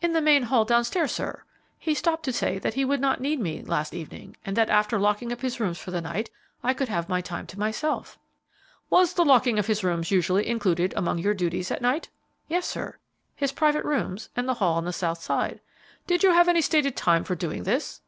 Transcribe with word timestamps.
"In 0.00 0.14
the 0.14 0.22
main 0.22 0.44
hall 0.44 0.64
down 0.64 0.82
stairs, 0.82 1.12
sir. 1.12 1.42
He 1.78 1.92
stopped 1.92 2.26
me 2.26 2.32
to 2.32 2.38
say 2.38 2.58
that 2.58 2.72
he 2.72 2.86
would 2.86 3.02
not 3.02 3.20
need 3.20 3.38
me 3.38 3.60
last 3.60 3.92
evening, 3.92 4.34
and 4.42 4.56
that 4.56 4.70
after 4.70 4.98
locking 4.98 5.30
up 5.30 5.42
his 5.42 5.60
rooms 5.60 5.76
for 5.76 5.90
the 5.90 6.00
night 6.00 6.30
I 6.64 6.72
could 6.72 6.88
have 6.88 7.10
my 7.10 7.20
time 7.20 7.46
to 7.48 7.58
myself." 7.58 8.18
"Was 8.88 9.12
the 9.12 9.26
locking 9.26 9.58
of 9.58 9.66
his 9.66 9.84
rooms 9.84 10.10
usually 10.10 10.48
included 10.48 10.94
among 10.96 11.18
your 11.18 11.34
duties 11.34 11.70
at 11.70 11.82
night?" 11.82 12.08
"Yes, 12.48 12.66
sir; 12.66 12.96
his 13.36 13.52
private 13.52 13.84
rooms 13.84 14.30
and 14.34 14.48
the 14.48 14.54
hall 14.54 14.76
on 14.78 14.86
the 14.86 14.90
south 14.90 15.20
side." 15.20 15.60
"Did 16.06 16.22
you 16.22 16.32
have 16.32 16.48
any 16.48 16.62
stated 16.62 16.96
time 16.96 17.22
for 17.22 17.34
doing 17.34 17.64
this?" 17.64 18.00